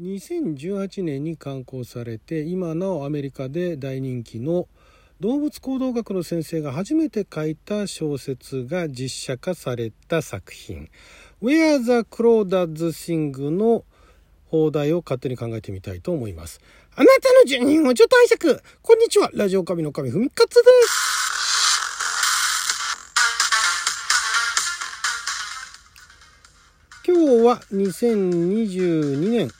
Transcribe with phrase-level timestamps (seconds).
[0.00, 4.66] 2018年に刊行されて今なおアメリカで大人気の
[5.20, 10.90] 動物行動学の先生が初めて書いた小説が実写化された作品
[11.40, 13.84] 「Where the Crawdads Sing」の
[14.46, 16.60] 放題を勝手に考えてみたいと思います。
[16.96, 19.30] あなたの住人をちょっと拝借こんにちは。
[19.32, 21.14] ラジオ神の神ふみかつです。
[27.06, 29.50] 今日は2022年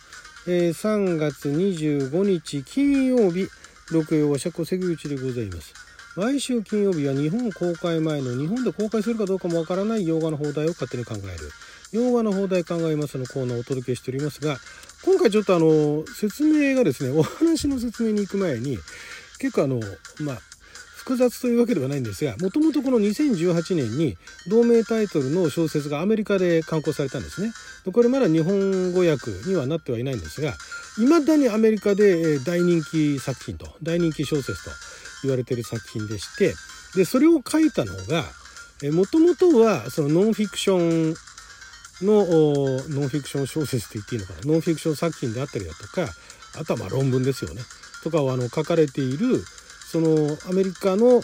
[0.46, 3.48] えー、3月25日金曜日、
[3.90, 5.72] 六曜は釈迦関口でございます。
[6.16, 11.50] 毎週金曜日は日本公開前の日本で公開するかどうかもわからない洋画の放題を勝手に考える。
[11.92, 14.58] 洋画の放題考えますのコーナーをお届けしておりますが、
[15.02, 18.78] 今回ちょっとあの、説明がですね、お話の説明に行く前に、
[19.38, 19.80] 結構あの、
[20.20, 20.38] まあ、
[21.04, 24.16] 複雑というわけではないんですがもともとこの2018年に
[24.48, 27.52] 同名タイトルの小説がアメリカで刊行されたんですね。
[27.92, 30.54] これまだ日本語訳にはなってはいないんですが
[30.98, 34.70] いまだにアメリカで大人気作品と大人気小説と
[35.22, 36.54] 言われている作品でして
[36.96, 38.24] でそれを書いたのが
[38.92, 41.14] もともとはそのノンフィクション
[42.00, 42.24] の
[42.88, 44.52] ノンフィクション小説って言っていいのかな？
[44.52, 46.08] ノンフィクション作品であったりだとか
[46.58, 47.60] あとはまあ論文ですよね
[48.02, 49.44] とかをあの書かれている
[49.94, 51.22] そのアメリカの、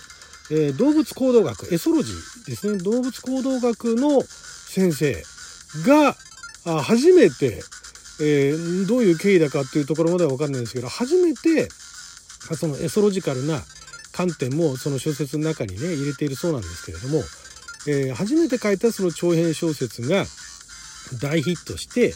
[0.53, 2.79] えー、動物行動学エソロジーですね。
[2.79, 5.13] 動物行動学の先生
[5.85, 6.15] が
[6.67, 7.65] あ初めて、
[8.21, 11.69] えー、どういう経緯だかっていうところまでは分かんないんですけど初めて
[12.55, 13.61] そのエソロジカルな
[14.13, 17.19] 観点もその小説の中にね入れているそうなんですけれども、
[17.89, 20.27] えー、初めて書いたその長編小説が
[21.21, 22.15] 大ヒットして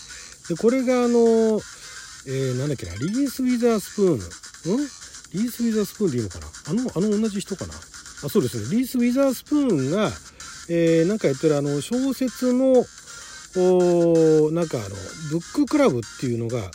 [0.48, 4.88] でこれがあの、えー、なんだっけなリース・ウィザースプーン、うん？
[5.35, 6.47] リース・ウィザースプーンでいいのかな？
[6.69, 7.75] あの、あの同じ人かな？
[7.75, 8.77] あそうですね。
[8.77, 10.11] リース・ウィザースプーンが、
[10.71, 12.87] えー、なんかやってるあの小説の、
[13.57, 14.89] おなんかあの、
[15.31, 16.71] ブッククラブっていうのが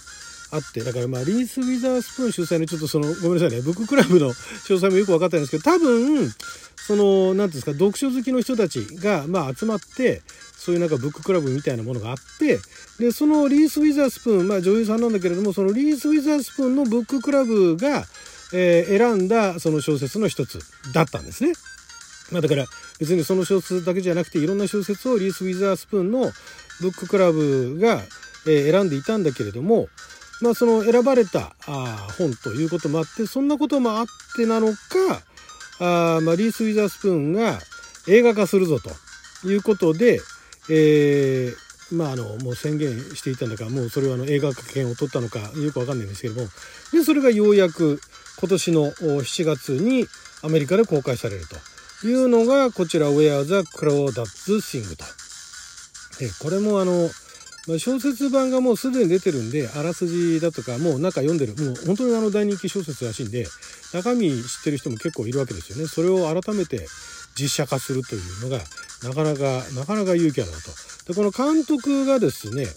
[0.52, 4.34] あって、だからまあ、リース・ウィザースプーン主催のちょっとその、ごめんなさいね、ブッククラブの詳
[4.76, 6.30] 細もよく分かってないんですけど、多分、
[6.88, 10.22] その、何ていうんですか、読書好きの人たちが、まあ、集まって、
[10.58, 12.60] そういうなんかブッククラブみたいなものがあって、
[13.00, 18.06] で、そのリース・ウィザースプーン、まあ女優さんなんだけれども、そのリース・ウィザースプーンのブッククラブが、
[18.54, 20.60] えー、選んだその小説の一つ
[20.94, 21.54] だったんですね。
[22.32, 22.66] まあ、だから
[23.00, 26.32] 別にその小説だけじゃなくていろんな小説をリース・ウィザースプーンの
[26.82, 28.02] ブッククラブが、
[28.48, 29.88] えー、選んでいたんだけれども、
[30.42, 34.06] まあ、その選ばれたあ本ということもあってそんなこともあっ
[34.36, 34.78] てなのか
[35.80, 37.60] あ、まあ、リース・ウィザースプーンが
[38.08, 40.22] 映画化するぞということで、
[40.70, 46.48] えーまあ、あのもう宣言していたんだからもうそれはあの映画化権を取ったのかよくわかんないんですけども
[46.92, 48.00] でそれがようやく
[48.40, 50.08] 今年の7月に
[50.42, 51.46] アメリカで公開される
[52.02, 55.04] というのがこちら「Where the Crawdads Sing」と。
[56.20, 57.10] でこれもあの
[57.78, 63.46] 小説版がもうすでに出てるんであらすじだとかもう中読んでるもう本当にあの大人気小説らしいんで
[63.94, 65.88] 中身知ってる人も結構いるわけですよね。
[65.88, 66.88] それを改めて
[67.38, 68.60] 実写化するというのが
[69.04, 70.72] なかなかなかなか勇気あるなと。
[71.08, 72.68] でこの監督がですね、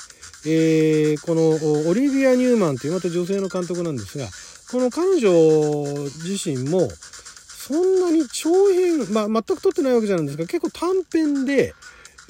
[0.47, 4.27] えー、このオリビア・ニューマンというまた女性の監督なんですが
[4.73, 5.31] この彼女
[6.25, 11.75] 自身もそんなに長編、まあ、全く撮ってないわけじゃないんですが結構短編で、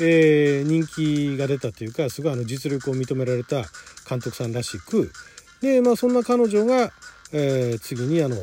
[0.01, 3.63] えー、人気が出たというかすごいあの実力を認められた
[4.09, 5.13] 監督さんらしく
[5.61, 6.91] で、まあ、そんな彼女が、
[7.33, 8.35] えー、次にあの、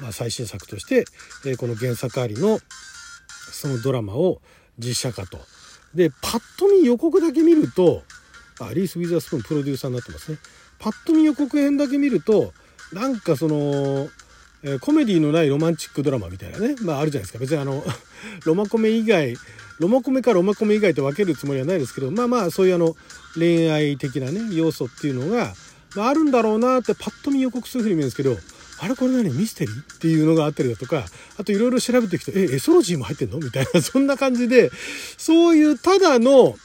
[0.00, 1.04] まあ、最新作として、
[1.44, 2.60] えー、この原作ありの
[3.50, 4.40] そのドラマを
[4.78, 5.38] 実写化と。
[5.94, 8.02] でパッと見予告だけ見ると
[8.60, 10.38] あリース・ウィザースプーンプロデューサーになってますね。
[10.78, 12.54] パッと見予告編だけ見ると
[12.92, 14.08] なんかその、
[14.62, 16.76] え、コメディのないロマンチックドラマみたいなね。
[16.82, 17.38] まああるじゃないですか。
[17.38, 17.84] 別にあの
[18.44, 19.36] ロマコメ以外
[19.78, 22.94] ロマコメかロマコメ以外と分けるつもりはないですけどまあまあそういうあの
[23.34, 25.54] 恋愛的なね要素っていうのが、
[25.96, 28.36] まあ、あるんだろうなってパッと見予告するふうに見えるんですけど
[28.78, 29.30] あれこれ何？
[29.30, 31.04] ミステリーっていうのがあったりだとか
[31.38, 33.38] あといろいろ調べていくとえエソロジーも入ってんの？
[33.38, 34.70] みたいな そんな感じで
[35.18, 36.56] そういうただの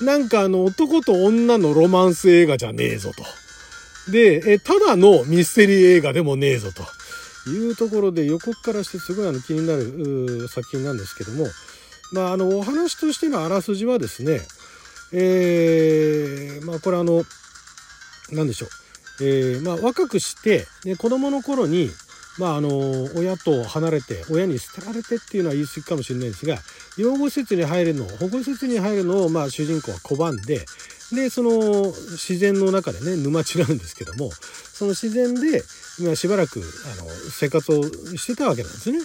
[0.00, 3.24] なんかあの男と女のロマンス映画じゃねえぞと。
[4.08, 6.82] で、え、ただのミステリー映画でもねえぞと
[7.50, 11.46] いうところで予告からしてすごいあの気になる作品なんですけども、
[12.12, 14.40] まああのお話としてのあらすじはですね、
[15.12, 17.24] えー、まあこれあの、
[18.32, 18.68] なんでしょう。
[19.20, 21.90] えー、まあ若くして、ね、子供の頃に、
[22.38, 22.70] まああの、
[23.14, 26.58] 親と離れて、親に捨てられてっていうのは言い過ぎかもしれないですが、
[26.96, 30.64] 養護施設に入るの、保護施設に入るのを、まあ主人公は拒んで、
[31.14, 35.62] でその自然の中でね沼地なんですけどもその自然で
[36.00, 37.84] 今しばらくあの生活を
[38.16, 38.98] してたわけなんですね。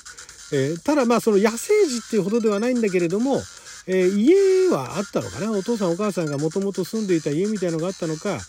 [0.53, 3.41] えー、ただまあその野生児っていうほどではないんだけれども、
[3.87, 5.51] えー、家はあったのかな？
[5.51, 8.39] お父さんお母さんがもともと住んでいた家みたいのがあったのか。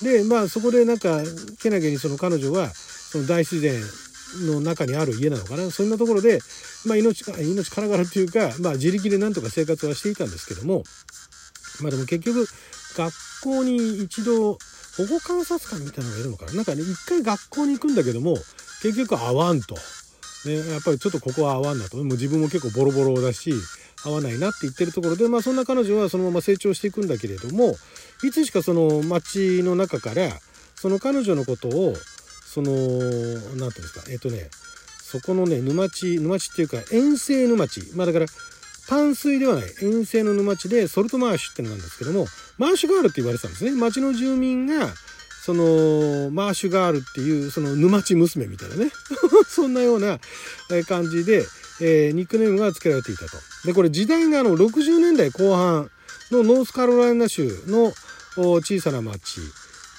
[0.00, 1.20] でまあそこでなんか
[1.60, 3.74] けなげにその彼女はその大自然
[4.46, 5.68] の中にある家なのかな？
[5.72, 6.38] そんなところで、
[6.86, 10.84] まあ、命か命からがらっていうか、まあ、自力でなんとか生活はしていたんですけども
[11.80, 12.46] まあでも結局
[12.96, 13.12] 学
[13.42, 14.58] 校に一度保
[15.08, 16.52] 護観察官みたいなのがいるのかな？
[16.54, 18.36] なんかね一回学校に行くんだけども
[18.82, 19.74] 結局会わんと、
[20.46, 21.96] ね、やっぱりちょっとここは合わんなと。
[21.98, 23.52] もう自分も結構ボロボロだし
[24.04, 27.74] 合わないなって言ってるところでまあそんな彼女はそのまま成長していくんだけれども
[28.24, 30.30] いつしかその町の中から
[30.76, 31.94] その彼女のことを
[32.44, 34.02] その何て言うんですか？
[34.10, 34.48] えっ、とね
[35.02, 38.26] そこのね沼地沼地っていうか遠征沼地まあだから
[38.88, 42.26] 淡水ではない遠征の沼地でソルトマーシュってのなんですけども
[42.56, 43.72] マーシュガールって言われてたんですね。
[43.72, 44.88] 町の住民が
[45.42, 48.90] そのマーシュガールっていうその沼地娘みたいなね。
[49.48, 50.18] そんなような
[50.86, 51.46] 感じで、
[51.80, 53.38] えー、ニックネームが付けられていたと。
[53.64, 55.90] でこれ時代があの60年代後半
[56.30, 57.92] のノースカロライナ州の
[58.36, 59.40] 小さな町。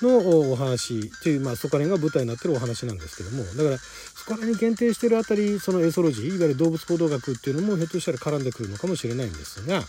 [0.02, 9.84] のお話という、まあ、そこら辺が舞台になってるお話なんですけどもだからそこら辺に限定してるあたりそのエソロジーいわゆる動物行動学っていうのもひょっとしたら絡んでくるのかもしれないんですが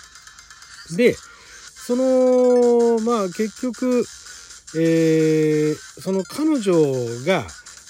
[0.96, 4.04] でそのまあ結局、
[4.76, 6.74] えー、その彼女
[7.24, 7.46] が、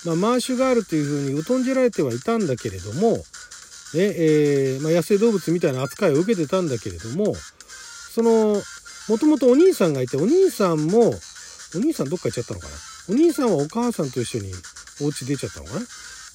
[0.06, 3.22] まあ、マーシュガールというふうに疎んじられてはいたんだけれども、ね
[3.94, 8.60] えーまあ、野生動物みたいな扱いを受けてたんだけれどもその
[9.08, 11.12] もともとお兄さんがいてお兄さんも
[11.74, 12.74] お兄さんどっか行っちゃったのかな？
[13.08, 14.52] お兄さんはお母さんと一緒に
[15.02, 15.80] お家出ちゃったのかな？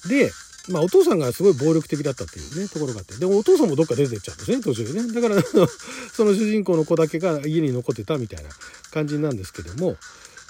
[0.08, 0.30] で、
[0.68, 3.14] まあお父さんがすごい暴力的だったっていうね、ところがあって。
[3.16, 5.12] でもお父さんもどっか出てっちゃうんですね、途中でね。
[5.12, 5.42] だから
[6.12, 8.50] その主人公の子だけが家に残ってたみたいな
[8.92, 9.96] 感じなんですけども。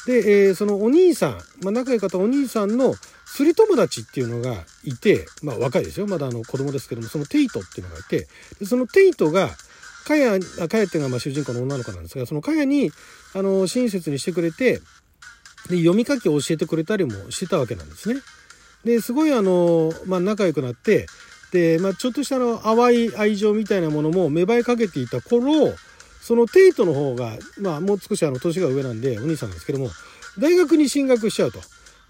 [0.07, 2.95] で、えー、そのお兄さん、まあ仲良かったお兄さんの
[3.27, 6.07] 釣り友達っていうのがいて、まあ若いですよ。
[6.07, 8.29] まだあの子供ですけども、そのテイトっていうのがいて、
[8.61, 9.51] でそのテイトが、
[10.07, 10.39] かや、
[10.69, 12.93] かやっていうのがまあ主人公の女の子なんですが、そのかやに、
[13.35, 14.81] あの、親切にしてくれて、
[15.69, 18.21] で、読み書きを教えてくれたりもしてたわけなんですね。
[18.85, 21.07] で、すごいあの、まあ仲良くなって、
[21.53, 25.75] で、まあちょっとしたの、淡い愛情みたいなものも芽生えかけていた頃、
[26.21, 29.91] そのテイトの方が、まあもう少しあの、年が上なんで、お兄さんなんですけども、
[30.39, 31.61] 大学に進学しちゃうと。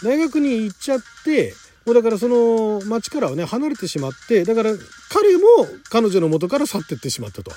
[0.02, 1.54] 大学に行っちゃって、
[1.87, 4.72] もうだからその町からはね、離れてしまって、だから
[5.08, 5.42] 彼も
[5.88, 7.52] 彼女の元から去ってってしまったと。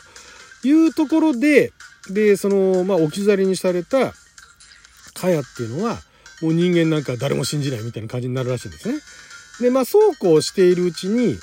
[0.64, 1.72] いうところで、
[2.10, 4.14] で、その、まあ、置き去りにされた、
[5.14, 5.98] かやっていうのは、
[6.42, 9.00] もう人間なんか誰も信じないみたいな感じになるらしいんですね。
[9.60, 11.38] で、まあ、そうこうしているうちに、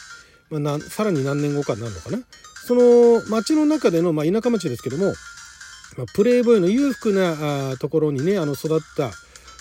[0.50, 2.18] まあ、さらに何年後かになるのかな。
[2.66, 5.14] その、町の中での、まあ、田舎町ですけども、
[5.96, 9.10] まあ、プレイボーイの裕福なあところにね、あの、育った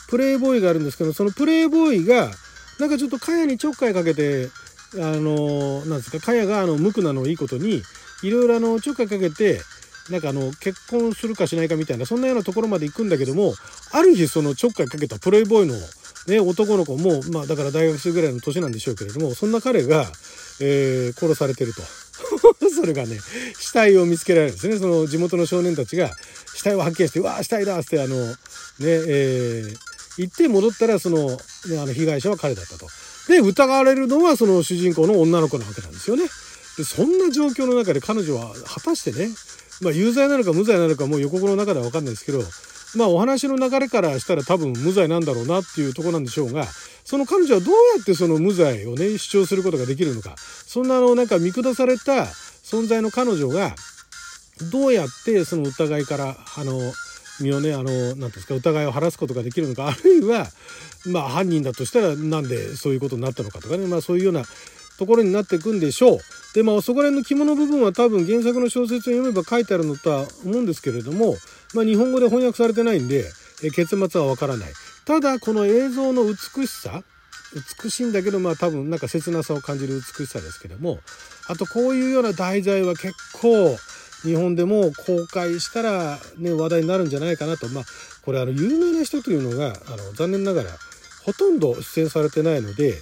[0.08, 2.32] プレイボーイがあるんですけど、そのプレイボーイが、
[2.80, 4.50] なんかちょっとかやにちょっかいかけて、
[4.96, 7.84] あの、なんですか、かやがあの、無垢なのをいいことに、
[8.26, 9.62] いろいろあのちょっかいかけて
[10.10, 13.54] なんかあの結婚するかしないかみたいなそんなようなところまで行くんだけども
[13.92, 15.74] ある日そのちょっかいかけたプレイボーイの、
[16.28, 20.06] ね、男の子もまあだから大学生ぐらいの年なんでしょうけれどもそんな彼が、
[20.62, 21.82] えー、殺されてると
[22.70, 23.20] それがね
[23.60, 26.12] 死体を見つけられるんですねその地元の少年たちが
[26.56, 28.36] 死体を発見して「うわ死体だ!」ってあのね
[28.80, 29.76] えー、
[30.18, 32.88] 行って戻ったらその,、ね、あの被害者は彼だったと。
[33.28, 36.26] で疑われるのはその主人公の女の子なわけなんですよね。
[36.78, 39.30] でそんな状況の中で彼女は果たしてね、
[39.82, 42.40] まあ、有罪なのか無罪なのかもう予告の中では分かんないですけど、
[42.96, 46.66] まあ、お話の流れからしたら多分無罪なんだろうなっていうとこなんでしょうが
[47.06, 50.36] その彼女はどうやってその無罪をね主張することができるのか。
[50.76, 53.76] そんなのなんか見下された存在の彼女が
[54.72, 56.80] どうやってその疑いからあの
[57.40, 60.48] 身をねあの何ですか疑いを晴らすことができるのかあるいは
[61.06, 64.44] まあ犯人だとしたらなんでそういうことになったのかとかねまあそういうような
[64.98, 66.20] ところになっていくんでしょう。
[66.54, 71.36] でまあそこら辺の肝の部分は多分原作の小説を読めば書いてあるのとは思うんですけれども、
[71.74, 73.26] まあ、日本語で翻訳されてないんで、
[73.64, 74.70] え結末はわからない。
[75.06, 77.04] ただこの映像の美しさ
[77.84, 81.00] 美しいんだけどまあ多分なんか切なさを感じる美しさですけども
[81.48, 83.78] あとこういうような題材は結構
[84.24, 87.84] 日本でも公開したらね話題になるんじゃないかなとまあ
[88.24, 90.72] これあの有名な人というのがあの残念ながら
[91.24, 92.96] ほとんど出演されてないので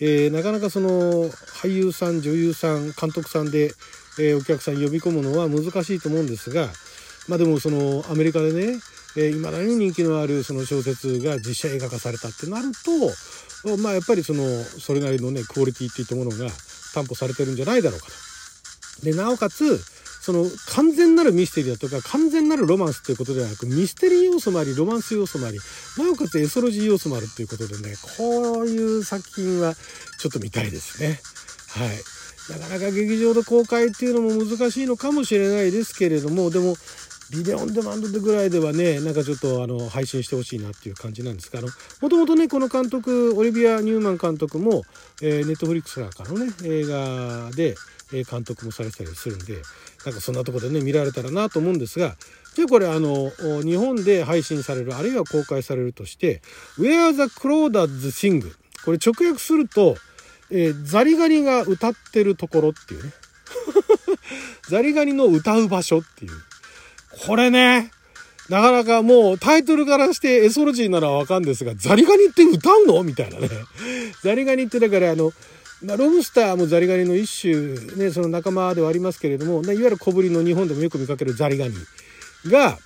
[0.00, 3.72] えー、なかなかその俳優さん女優さん監督さんで、
[4.18, 6.68] えー、お客さん呼び込むのは難しいと思うんですが
[7.28, 8.78] まあでもそのアメリカでねいま、
[9.16, 16.50] えー、だに人気のあるその小説が実写映画化されたってなるとまあやっぱりそのそれなりのねクオリティっていったものが
[16.94, 19.04] 担保されてるんじゃないだろうかと。
[19.04, 19.78] でなおかつ
[20.20, 25.58] その完全なるミステリーだとか完全なるロマンスということではなくミステリー要素もありロマンス要素もあり
[25.96, 29.74] なおかつエソロジー要素もあるということでねこういう作品は
[30.18, 31.20] ちょっと見たいですね。
[31.68, 36.74] はいなかなか劇場で公開っていうのも難しいのかもしれないですけれどもでも
[37.30, 41.60] ビデオオンデマンドでぐらいではねなんかちょっとあの配信してほしいなっていう感じなんですが
[42.02, 44.82] もともとねこの監督オリビア・ニューマン監督も、
[45.22, 47.76] えー、ネットフリックスなんかのね映画で
[48.10, 49.62] 監督もされてたりするんで
[50.04, 52.16] なんかそんなとこでね見られたらなと思うんですが
[52.54, 53.30] じゃあこれあの
[53.62, 56.42] 日本で配信されるあるいは公開されるとして
[56.78, 58.42] 「Where the Crawdads Sing」
[58.84, 59.96] これ直訳すると、
[60.50, 63.12] えー、ザリガニが歌ってるところっていうね。
[64.68, 66.32] ザリガニの歌う場所っていう。
[67.26, 67.90] これね、
[68.48, 73.02] なかなかもうタイトルからしてエソロジーならわかるんですが、ザリガニって歌うの？
[73.02, 73.48] みたいなね。
[74.22, 75.32] ザリガニってだからあの、
[75.82, 81.74] まあ、ロブスターもザリガニの一種、ね、その仲間ではありますけれども、ね、いわゆる小ぶりの日本でもよく見かけるザリガニ
[82.46, 82.78] が、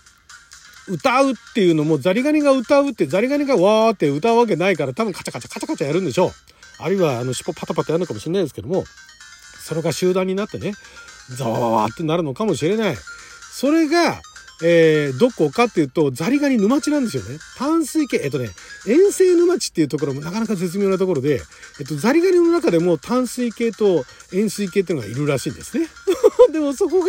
[0.86, 6.30] 歌うっていうのも、ザリガニが歌うって、ザリガニがわーって歌うわけないから、多分カチャカチャカチャカチャやるんでしょう。
[6.78, 8.84] あるいは、あの、尻尾パタパタやるのかもしれないですけども、
[9.60, 10.74] それが集団になってね、
[11.30, 12.96] ザワワワってなるのかもしれない。
[13.50, 14.20] それが、
[14.62, 17.38] えー、どこかっていうと、ザリガニ沼地なんですよね。
[17.58, 18.50] 淡水系、えっとね、
[18.86, 21.40] 遠征沼地っていうところもなかなか絶妙なところで、
[21.80, 25.88] えっと、ザリガニの中でも淡水系と塩水系っていうのがいるらしいんですね。
[26.52, 27.08] でもそこが、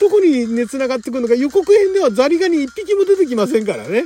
[0.00, 4.04] どこにね、繋がってくるのか、予告編ではザリガニ一匹も出てきませんからね。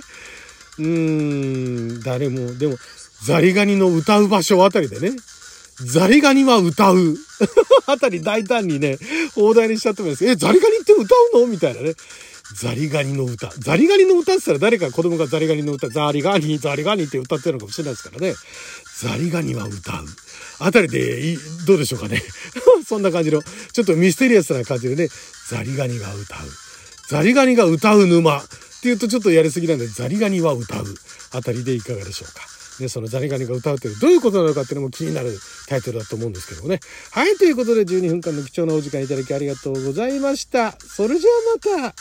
[0.79, 2.79] うーん、誰も、でも、
[3.25, 5.17] ザリガニの歌う場所あたりでね、
[5.85, 7.17] ザリガニは歌う。
[7.87, 8.99] あたり大胆にね、
[9.35, 10.27] 放題にしちゃってもいいです。
[10.27, 11.47] え、ザリガニって歌うの？
[11.47, 11.95] みたいなね。
[12.55, 13.51] ザリガニの歌。
[13.59, 18.35] ザリガニの歌って言ったら誰か子供がザリガニの歌、ザリガニ、ザリガニって歌ってるのかもしれないですからね。
[19.01, 20.07] ザリガニは歌う。
[20.61, 22.23] あたりでい、どうでしょうかね。
[22.87, 25.09] そんな感じの、ちょっとミステリアスな感じでね、
[25.51, 26.39] ザリガニが歌う。
[27.09, 28.39] ザリガニが歌う沼。
[28.39, 30.95] っていうとちょっとやりすぎなんで、ザリガニは歌う。
[31.33, 32.47] あたりでいかがでしょうか。
[32.81, 36.81] ね、そのザリガニが歌うってどういうことなのかっていうのも気になるタイトルだと思うんですけどもね。
[37.11, 40.73] はい、ということで12分間の貴重なお時間いただきありがとうございました。
[40.73, 41.31] それじゃ
[41.75, 41.95] あまた。